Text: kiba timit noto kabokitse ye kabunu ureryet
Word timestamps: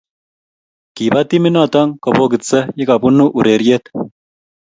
kiba 0.95 1.19
timit 1.29 1.51
noto 1.55 1.81
kabokitse 2.03 2.57
ye 2.77 2.83
kabunu 2.89 3.25
ureryet 3.39 3.83